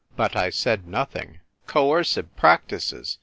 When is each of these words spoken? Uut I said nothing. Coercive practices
Uut 0.17 0.35
I 0.35 0.49
said 0.49 0.87
nothing. 0.87 1.41
Coercive 1.67 2.35
practices 2.35 3.19